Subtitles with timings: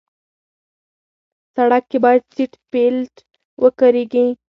[1.55, 3.13] سړک کې باید سیټ بیلټ
[3.63, 4.25] وکارېږي.